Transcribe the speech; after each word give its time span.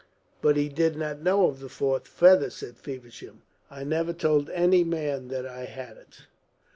"But 0.41 0.57
he 0.57 0.67
did 0.67 0.95
not 0.97 1.21
know 1.21 1.45
of 1.45 1.59
the 1.59 1.69
fourth 1.69 2.07
feather," 2.07 2.49
said 2.49 2.75
Feversham. 2.79 3.43
"I 3.69 3.83
never 3.83 4.13
told 4.13 4.49
any 4.49 4.83
man 4.83 5.27
that 5.27 5.45
I 5.45 5.65
had 5.65 5.95
it." 5.95 6.21